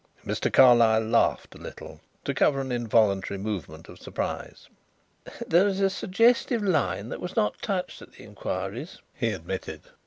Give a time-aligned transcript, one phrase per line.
[0.25, 0.51] Mr.
[0.51, 4.67] Carlyle laughed a little to cover an involuntary movement of surprise.
[5.45, 9.81] "There is a suggestive line that was not touched at the inquiries," he admitted.